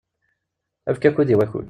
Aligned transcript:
Efk 0.95 1.03
akud 1.09 1.29
i 1.33 1.35
wakud. 1.39 1.59